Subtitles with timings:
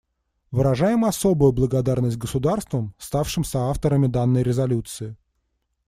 [0.51, 5.15] Выражаем особую благодарность государствам, ставшим соавторами данной резолюции.